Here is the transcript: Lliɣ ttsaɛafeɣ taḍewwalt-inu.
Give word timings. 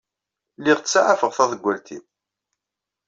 Lliɣ 0.59 0.79
ttsaɛafeɣ 0.79 1.31
taḍewwalt-inu. 1.37 2.01